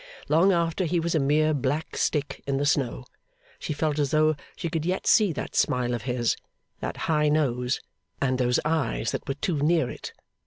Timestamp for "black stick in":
1.53-2.57